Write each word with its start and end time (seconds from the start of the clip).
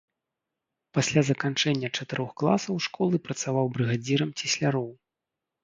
Пасля 0.97 1.21
заканчэння 1.29 1.91
чатырох 1.97 2.31
класаў 2.43 2.75
школы 2.87 3.21
працаваў 3.29 3.65
брыгадзірам 3.79 4.29
цесляроў. 4.43 4.93